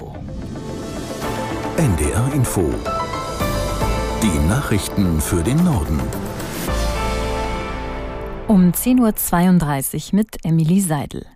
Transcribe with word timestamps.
Info. 0.00 0.16
NDR 1.76 2.32
Info. 2.32 2.72
Die 4.22 4.48
Nachrichten 4.48 5.20
für 5.20 5.42
den 5.42 5.62
Norden. 5.62 6.00
Um 8.48 8.70
10.32 8.70 10.12
Uhr 10.12 10.16
mit 10.16 10.42
Emily 10.42 10.80
Seidel. 10.80 11.26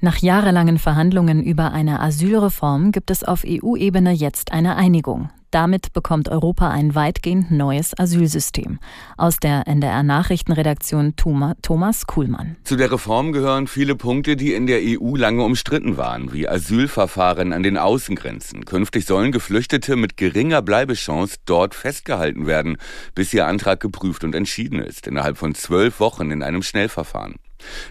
Nach 0.00 0.16
jahrelangen 0.16 0.78
Verhandlungen 0.78 1.42
über 1.42 1.72
eine 1.72 2.00
Asylreform 2.00 2.90
gibt 2.90 3.10
es 3.10 3.22
auf 3.22 3.44
EU-Ebene 3.46 4.12
jetzt 4.12 4.50
eine 4.52 4.76
Einigung. 4.76 5.28
Damit 5.50 5.92
bekommt 5.92 6.28
Europa 6.28 6.70
ein 6.70 6.94
weitgehend 6.94 7.50
neues 7.50 7.98
Asylsystem. 7.98 8.78
Aus 9.16 9.38
der 9.38 9.66
NDR 9.66 10.04
Nachrichtenredaktion 10.04 11.14
Thomas 11.16 12.06
Kuhlmann. 12.06 12.56
Zu 12.62 12.76
der 12.76 12.92
Reform 12.92 13.32
gehören 13.32 13.66
viele 13.66 13.96
Punkte, 13.96 14.36
die 14.36 14.54
in 14.54 14.68
der 14.68 14.80
EU 14.80 15.16
lange 15.16 15.42
umstritten 15.42 15.96
waren, 15.96 16.32
wie 16.32 16.48
Asylverfahren 16.48 17.52
an 17.52 17.64
den 17.64 17.78
Außengrenzen. 17.78 18.64
Künftig 18.64 19.06
sollen 19.06 19.32
Geflüchtete 19.32 19.96
mit 19.96 20.16
geringer 20.16 20.62
Bleibechance 20.62 21.38
dort 21.46 21.74
festgehalten 21.74 22.46
werden, 22.46 22.76
bis 23.16 23.34
ihr 23.34 23.48
Antrag 23.48 23.80
geprüft 23.80 24.22
und 24.22 24.36
entschieden 24.36 24.78
ist, 24.78 25.08
innerhalb 25.08 25.36
von 25.36 25.56
zwölf 25.56 25.98
Wochen 25.98 26.30
in 26.30 26.44
einem 26.44 26.62
Schnellverfahren. 26.62 27.34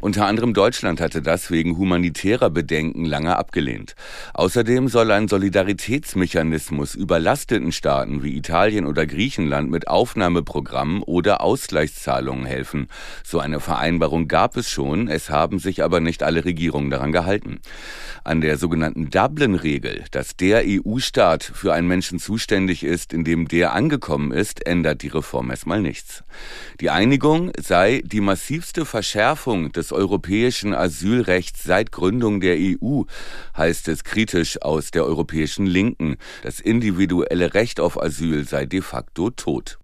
Unter 0.01 0.25
anderem 0.25 0.53
Deutschland 0.53 1.01
hatte 1.01 1.21
das 1.21 1.51
wegen 1.51 1.77
humanitärer 1.77 2.49
Bedenken 2.49 3.05
lange 3.05 3.37
abgelehnt. 3.37 3.95
Außerdem 4.33 4.87
soll 4.87 5.11
ein 5.11 5.27
Solidaritätsmechanismus 5.27 6.95
überlasteten 6.95 7.71
Staaten 7.71 8.23
wie 8.23 8.35
Italien 8.35 8.85
oder 8.85 9.05
Griechenland 9.05 9.69
mit 9.69 9.87
Aufnahmeprogrammen 9.87 11.03
oder 11.03 11.41
Ausgleichszahlungen 11.41 12.45
helfen. 12.45 12.87
So 13.23 13.39
eine 13.39 13.59
Vereinbarung 13.59 14.27
gab 14.27 14.57
es 14.57 14.69
schon, 14.69 15.07
es 15.07 15.29
haben 15.29 15.59
sich 15.59 15.83
aber 15.83 15.99
nicht 15.99 16.23
alle 16.23 16.45
Regierungen 16.45 16.89
daran 16.89 17.11
gehalten. 17.11 17.59
An 18.23 18.41
der 18.41 18.57
sogenannten 18.57 19.09
Dublin-Regel, 19.09 20.05
dass 20.11 20.35
der 20.35 20.63
EU-Staat 20.65 21.43
für 21.43 21.73
einen 21.73 21.87
Menschen 21.87 22.19
zuständig 22.19 22.83
ist, 22.83 23.13
in 23.13 23.23
dem 23.23 23.47
der 23.47 23.73
angekommen 23.73 24.31
ist, 24.31 24.65
ändert 24.65 25.01
die 25.01 25.07
Reform 25.07 25.49
erstmal 25.49 25.81
nichts. 25.81 26.23
Die 26.79 26.89
Einigung 26.89 27.51
sei 27.59 28.01
die 28.05 28.21
massivste 28.21 28.85
Verschärfung 28.85 29.58
Reformierung 29.59 29.71
des 29.71 29.91
europäischen 29.91 30.73
Asylrechts 30.73 31.63
seit 31.63 31.91
Gründung 31.91 32.39
der 32.39 32.57
EU, 32.57 33.03
heißt 33.57 33.87
es 33.89 34.03
kritisch 34.03 34.61
aus 34.61 34.91
der 34.91 35.05
europäischen 35.05 35.65
Linken. 35.65 36.15
Das 36.43 36.59
individuelle 36.59 37.53
Recht 37.53 37.79
auf 37.79 38.01
Asyl 38.01 38.47
sei 38.47 38.65
de 38.65 38.81
facto 38.81 39.29
tot. 39.29 39.77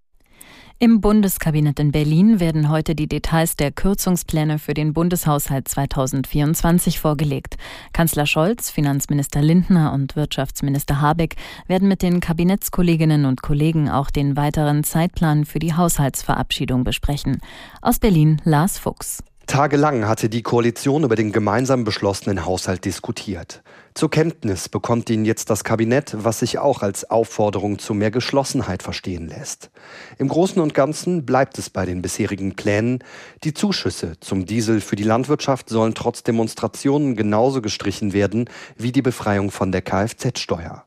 Im 0.78 1.00
Bundeskabinett 1.00 1.80
in 1.80 1.94
Berlin 1.94 2.42
werden 2.42 2.70
heute 2.70 2.96
die 2.96 3.08
Details 3.08 3.56
der 3.56 3.72
Kürzungspläne 3.72 4.60
für 4.60 4.74
den 4.74 4.92
Bundeshaushalt 4.92 5.70
2024 5.70 7.00
vorgelegt. 7.00 7.56
Kanzler 7.94 8.26
Scholz, 8.26 8.72
Finanzminister 8.72 9.42
Lindner 9.42 9.94
und 9.94 10.18
Wirtschaftsminister 10.18 11.00
Habeck 11.00 11.36
werden 11.68 11.88
mit 11.88 12.02
den 12.02 12.20
Kabinettskolleginnen 12.20 13.24
und 13.24 13.42
Kollegen 13.42 13.90
auch 13.90 14.12
den 14.12 14.36
weiteren 14.36 14.84
Zeitplan 14.84 15.46
für 15.46 15.60
die 15.60 15.74
Haushaltsverabschiedung 15.74 16.84
besprechen. 16.84 17.40
Aus 17.82 18.00
Berlin 18.00 18.42
Lars 18.44 18.78
Fuchs. 18.78 19.24
Tagelang 19.48 20.08
hatte 20.08 20.28
die 20.28 20.42
Koalition 20.42 21.04
über 21.04 21.16
den 21.16 21.32
gemeinsam 21.32 21.84
beschlossenen 21.84 22.46
Haushalt 22.46 22.84
diskutiert. 22.84 23.62
Zur 23.94 24.10
Kenntnis 24.10 24.68
bekommt 24.68 25.10
ihn 25.10 25.24
jetzt 25.24 25.50
das 25.50 25.64
Kabinett, 25.64 26.16
was 26.18 26.40
sich 26.40 26.58
auch 26.58 26.82
als 26.82 27.10
Aufforderung 27.10 27.80
zu 27.80 27.94
mehr 27.94 28.12
Geschlossenheit 28.12 28.84
verstehen 28.84 29.28
lässt. 29.28 29.70
Im 30.18 30.28
Großen 30.28 30.62
und 30.62 30.74
Ganzen 30.74 31.26
bleibt 31.26 31.58
es 31.60 31.70
bei 31.70 31.86
den 31.86 32.02
bisherigen 32.02 32.56
Plänen. 32.56 33.04
Die 33.44 33.54
Zuschüsse 33.54 34.20
zum 34.20 34.46
Diesel 34.46 34.82
für 34.82 34.96
die 34.96 35.04
Landwirtschaft 35.04 35.70
sollen 35.70 35.94
trotz 35.94 36.24
Demonstrationen 36.24 37.16
genauso 37.16 37.62
gestrichen 37.62 38.14
werden 38.14 38.50
wie 38.78 38.92
die 38.92 39.04
Befreiung 39.04 39.52
von 39.52 39.72
der 39.72 39.82
Kfz-Steuer. 39.82 40.86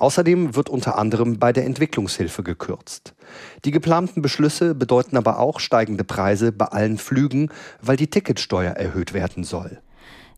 Außerdem 0.00 0.56
wird 0.56 0.70
unter 0.70 0.96
anderem 0.96 1.38
bei 1.38 1.52
der 1.52 1.66
Entwicklungshilfe 1.66 2.42
gekürzt. 2.42 3.14
Die 3.66 3.70
geplanten 3.70 4.22
Beschlüsse 4.22 4.74
bedeuten 4.74 5.18
aber 5.18 5.38
auch 5.38 5.60
steigende 5.60 6.04
Preise 6.04 6.52
bei 6.52 6.64
allen 6.64 6.96
Flügen, 6.96 7.50
weil 7.82 7.98
die 7.98 8.08
Ticketsteuer 8.08 8.72
erhöht 8.72 9.12
werden 9.12 9.44
soll. 9.44 9.78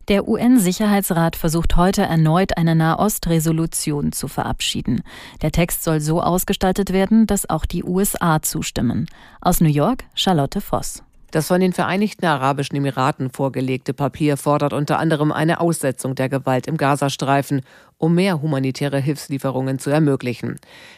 Der 0.09 0.27
UN-Sicherheitsrat 0.27 1.37
versucht 1.37 1.77
heute 1.77 2.01
erneut 2.01 2.57
eine 2.57 2.75
Nahost-Resolution 2.75 4.11
zu 4.11 4.27
verabschieden. 4.27 5.01
Der 5.41 5.53
Text 5.53 5.85
soll 5.85 6.01
so 6.01 6.21
ausgestaltet 6.21 6.91
werden, 6.91 7.25
dass 7.25 7.49
auch 7.49 7.65
die 7.65 7.85
USA 7.85 8.41
zustimmen. 8.41 9.07
Aus 9.39 9.61
New 9.61 9.69
York 9.69 10.03
Charlotte 10.13 10.59
Voss. 10.59 11.03
Das 11.33 11.47
von 11.47 11.61
den 11.61 11.73
Vereinigten 11.73 12.27
Arabischen 12.27 12.75
Emiraten 12.75 13.31
vorgelegte 13.31 13.95
Papier 13.95 14.37
fordert 14.37 14.71
unter 14.71 14.99
anderem 14.99 15.31
eine 15.31 15.61
Aussetzung 15.61 16.13
der 16.13 16.29
Gewalt 16.29 16.67
im 16.67 16.77
Gazastreifen, 16.77 17.61
um 17.97 18.13
mehr 18.13 18.39
humanitäre 18.39 18.99
Hilfslieferungen 18.99 19.79
zu 19.79 19.89
ermöglichen. 19.89 20.57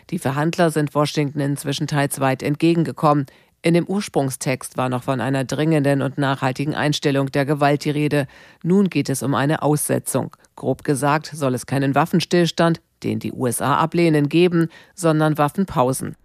Die 0.10 0.20
Verhandler 0.20 0.72
sind 0.72 0.94
Washington 0.94 1.40
inzwischen 1.40 1.88
teils 1.88 2.20
weit 2.20 2.44
entgegengekommen. 2.44 3.28
In 3.62 3.76
dem 3.76 3.86
Ursprungstext 3.86 4.76
war 4.76 4.90
noch 4.90 5.04
von 5.04 5.22
einer 5.22 5.46
dringenden 5.46 6.02
und 6.02 6.18
nachhaltigen 6.18 6.76
Einstellung 6.76 7.32
der 7.32 7.46
Gewalt 7.46 7.86
die 7.86 7.92
Rede. 7.92 8.28
Nun 8.62 8.90
geht 8.90 9.08
es 9.08 9.24
um 9.24 9.36
eine 9.36 9.62
Aussetzung. 9.62 10.36
Grob 10.58 10.84
gesagt 10.84 11.28
soll 11.34 11.54
es 11.54 11.66
keinen 11.66 11.96
Waffenstillstand, 11.96 12.82
den 13.04 13.20
die 13.20 13.32
USA 13.32 13.78
ablehnen, 13.78 14.28
geben, 14.28 14.68
sondern 14.96 15.38
Waffenpausen. 15.38 16.18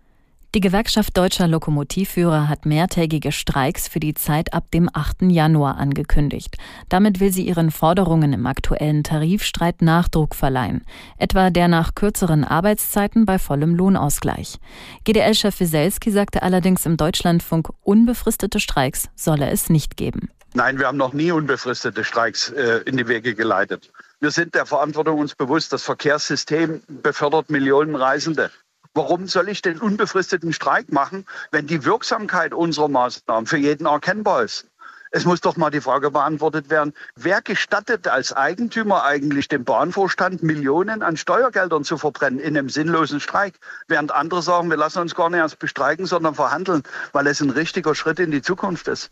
Die 0.53 0.61
Gewerkschaft 0.61 1.17
deutscher 1.17 1.47
Lokomotivführer 1.47 2.49
hat 2.49 2.67
mehrtägige 2.67 3.31
Streiks 3.31 3.87
für 3.87 4.01
die 4.01 4.15
Zeit 4.15 4.53
ab 4.53 4.69
dem 4.73 4.91
8. 4.93 5.23
Januar 5.31 5.79
angekündigt. 5.79 6.57
Damit 6.89 7.21
will 7.21 7.33
sie 7.33 7.47
ihren 7.47 7.71
Forderungen 7.71 8.33
im 8.33 8.47
aktuellen 8.47 9.05
Tarifstreit 9.05 9.81
Nachdruck 9.81 10.35
verleihen, 10.35 10.85
etwa 11.19 11.51
der 11.51 11.69
nach 11.69 11.95
kürzeren 11.95 12.43
Arbeitszeiten 12.43 13.27
bei 13.27 13.39
vollem 13.39 13.77
Lohnausgleich. 13.77 14.59
GDL-Chef 15.05 15.61
Wieselski 15.61 16.11
sagte 16.11 16.43
allerdings 16.43 16.85
im 16.85 16.97
Deutschlandfunk, 16.97 17.69
unbefristete 17.83 18.59
Streiks 18.59 19.09
solle 19.15 19.51
es 19.51 19.71
nicht 19.71 19.97
geben. 19.97 20.31
Nein, 20.55 20.81
wir 20.81 20.89
haben 20.89 20.99
noch 20.99 21.13
nie 21.13 21.31
unbefristete 21.31 22.03
Streiks 22.03 22.51
äh, 22.51 22.81
in 22.87 22.97
die 22.97 23.07
Wege 23.07 23.37
geleitet. 23.37 23.93
Wir 24.19 24.33
sind 24.33 24.57
der 24.57 24.67
Verantwortung 24.67 25.21
uns 25.21 25.37
bewusst, 25.37 25.73
das 25.73 25.85
Verkehrssystem 25.85 26.83
befördert 26.89 27.51
Millionen 27.51 27.95
Reisende. 27.95 28.51
Warum 28.95 29.29
soll 29.29 29.49
ich 29.49 29.63
den 29.63 29.79
unbefristeten 29.79 30.53
Streik 30.53 30.93
machen, 30.93 31.25
wenn 31.53 31.69
die 31.69 31.85
Wirksamkeit 31.85 32.53
unserer 32.53 32.89
Maßnahmen 32.89 33.47
für 33.47 33.57
jeden 33.57 33.87
erkennbar 33.87 34.43
ist? 34.43 34.67
Es 35.13 35.25
muss 35.25 35.41
doch 35.41 35.57
mal 35.57 35.71
die 35.71 35.81
Frage 35.81 36.11
beantwortet 36.11 36.71
werden, 36.71 36.93
wer 37.17 37.41
gestattet 37.41 38.07
als 38.07 38.33
Eigentümer 38.33 39.05
eigentlich 39.05 39.49
dem 39.49 39.65
Bahnvorstand 39.65 40.43
Millionen 40.43 41.03
an 41.03 41.17
Steuergeldern 41.17 41.83
zu 41.83 41.99
verbrennen 41.99 42.39
in 42.39 42.57
einem 42.57 42.69
sinnlosen 42.69 43.21
Streik, 43.21 43.55
während 43.89 44.13
andere 44.13 44.43
sagen, 44.43 44.71
wir 44.71 44.77
lassen 44.77 45.01
uns 45.01 45.15
gar 45.15 45.31
nicht 45.31 45.41
erst 45.41 45.59
bestreiken, 45.59 46.07
sondern 46.07 46.35
verhandeln, 46.35 46.83
weil 47.13 47.27
es 47.27 47.41
ein 47.41 47.51
richtiger 47.51 47.95
Schritt 47.97 48.21
in 48.21 48.31
die 48.31 48.43
Zukunft 48.43 48.87
ist. 48.87 49.11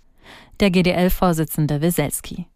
Der 0.61 0.71
GDL-Vorsitzende 0.71 1.81
Weselski. 1.81 2.47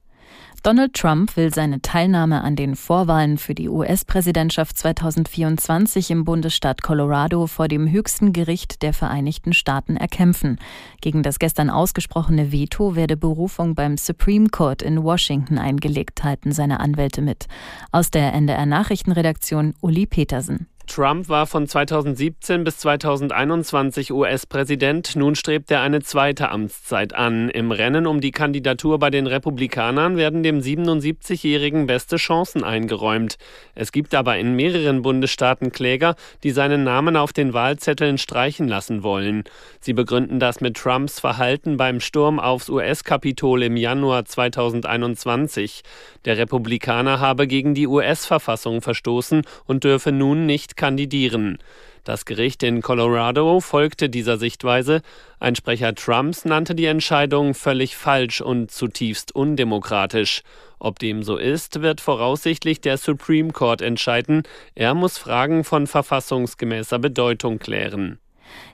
Donald 0.63 0.95
Trump 0.95 1.37
will 1.37 1.53
seine 1.53 1.83
Teilnahme 1.83 2.45
an 2.45 2.55
den 2.55 2.77
Vorwahlen 2.77 3.37
für 3.37 3.53
die 3.53 3.69
US-Präsidentschaft 3.69 4.79
2024 4.79 6.13
im 6.13 6.25
Bundesstaat 6.25 6.83
Colorado 6.83 7.49
vor 7.49 7.67
dem 7.67 7.91
höchsten 7.91 8.33
Gericht 8.33 8.83
der 8.83 8.93
Vereinigten 8.93 9.55
Staaten 9.55 9.97
erkämpfen. 9.97 10.61
Gegen 11.01 11.25
das 11.25 11.41
gestern 11.41 11.69
ausgesprochene 11.69 12.53
Veto 12.53 12.95
werde 12.95 13.17
Berufung 13.17 13.75
beim 13.75 13.97
Supreme 13.97 14.51
Court 14.51 14.83
in 14.83 15.03
Washington 15.03 15.59
eingelegt, 15.59 16.23
halten 16.23 16.53
seine 16.53 16.79
Anwälte 16.79 17.23
mit. 17.23 17.49
Aus 17.91 18.13
der 18.13 18.33
NDR 18.33 18.65
Nachrichtenredaktion 18.65 19.75
Uli 19.81 20.07
Petersen. 20.07 20.69
Trump 20.87 21.29
war 21.29 21.47
von 21.47 21.67
2017 21.67 22.65
bis 22.65 22.79
2021 22.79 24.13
US-Präsident. 24.13 25.17
Nun 25.17 25.35
strebt 25.37 25.71
er 25.71 25.81
eine 25.81 26.03
zweite 26.03 26.51
Amtszeit 26.51 27.15
an. 27.15 27.49
Im 27.49 27.71
Rennen 27.71 28.07
um 28.07 28.21
die 28.21 28.33
Kandidatur 28.33 28.99
bei 28.99 29.11
den 29.11 29.27
Republikanern 29.27 30.17
werden 30.17 30.43
dem 30.43 30.61
77-Jährigen 30.61 31.87
beste 31.87 32.17
Chancen 32.17 32.65
eingeräumt. 32.65 33.37
Es 33.75 33.93
gibt 33.93 34.15
aber 34.15 34.37
in 34.39 34.55
mehreren 34.55 35.03
Bundesstaaten 35.03 35.73
Kläger, 35.73 36.17
die 36.43 36.51
seinen 36.51 36.85
Namen 36.85 37.17
auf 37.17 37.33
den 37.33 37.53
Wahlzetteln 37.55 38.19
streichen 38.19 38.69
lassen 38.69 39.03
wollen. 39.03 39.45
Sie 39.81 39.93
begründen 39.93 40.41
das 40.41 40.61
mit 40.61 40.77
Trumps 40.77 41.21
Verhalten 41.21 41.77
beim 41.77 42.01
Sturm 42.01 42.41
aufs 42.41 42.69
US-Kapitol 42.69 43.63
im 43.63 43.77
Januar 43.77 44.25
2021. 44.25 45.83
Der 46.25 46.39
Republikaner 46.39 47.21
habe 47.21 47.47
gegen 47.47 47.75
die 47.75 47.87
US-Verfassung 47.87 48.83
verstoßen 48.83 49.43
und 49.67 49.85
dürfe 49.85 50.13
nun 50.13 50.47
nicht 50.73 50.77
kandidieren. 50.77 51.59
Das 52.05 52.25
Gericht 52.25 52.63
in 52.63 52.83
Colorado 52.83 53.61
folgte 53.61 54.09
dieser 54.09 54.37
Sichtweise. 54.37 55.03
Ein 55.39 55.55
Sprecher 55.55 55.95
Trumps 55.95 56.45
nannte 56.45 56.75
die 56.75 56.87
Entscheidung 56.87 57.55
völlig 57.55 57.97
falsch 57.97 58.41
und 58.41 58.73
zutiefst 58.73 59.33
undemokratisch. 59.35 60.43
Ob 60.81 60.99
dem 60.99 61.23
so 61.23 61.37
ist, 61.37 61.81
wird 61.81 62.01
voraussichtlich 62.01 62.81
der 62.81 62.97
Supreme 62.97 63.53
Court 63.53 63.83
entscheiden. 63.83 64.43
Er 64.75 64.95
muss 64.95 65.17
Fragen 65.17 65.63
von 65.63 65.87
verfassungsgemäßer 65.87 66.99
Bedeutung 66.99 67.61
klären. 67.61 68.19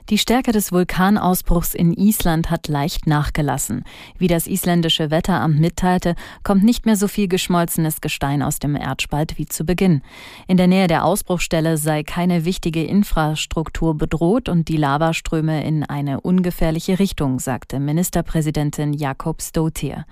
Die 0.09 0.17
Stärke 0.17 0.51
des 0.51 0.71
Vulkanausbruchs 0.71 1.75
in 1.75 1.93
Island 1.93 2.49
hat 2.49 2.67
leicht 2.67 3.05
nachgelassen. 3.05 3.83
Wie 4.17 4.27
das 4.27 4.47
isländische 4.47 5.11
Wetteramt 5.11 5.59
mitteilte, 5.59 6.15
kommt 6.43 6.63
nicht 6.63 6.87
mehr 6.87 6.95
so 6.95 7.07
viel 7.07 7.27
geschmolzenes 7.27 8.01
Gestein 8.01 8.41
aus 8.41 8.57
dem 8.57 8.75
Erdspalt 8.75 9.37
wie 9.37 9.45
zu 9.45 9.65
Beginn. 9.65 10.01
In 10.47 10.57
der 10.57 10.65
Nähe 10.65 10.87
der 10.87 11.05
Ausbruchstelle 11.05 11.77
sei 11.77 12.01
keine 12.01 12.43
wichtige 12.43 12.83
Infrastruktur 12.83 13.95
bedroht 13.95 14.49
und 14.49 14.67
die 14.67 14.77
Lavaströme 14.77 15.63
in 15.63 15.83
eine 15.83 16.21
ungefährliche 16.21 16.97
Richtung, 16.97 17.37
sagte 17.37 17.79
Ministerpräsidentin 17.79 18.93
Jakob 18.93 19.43
Stotir. 19.43 20.05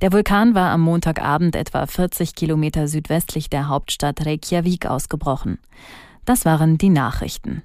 Der 0.00 0.12
Vulkan 0.12 0.54
war 0.54 0.70
am 0.70 0.82
Montagabend 0.82 1.56
etwa 1.56 1.86
40 1.86 2.36
Kilometer 2.36 2.86
südwestlich 2.86 3.50
der 3.50 3.68
Hauptstadt 3.68 4.24
Reykjavik 4.24 4.86
ausgebrochen. 4.86 5.58
Das 6.24 6.44
waren 6.44 6.78
die 6.78 6.90
Nachrichten. 6.90 7.62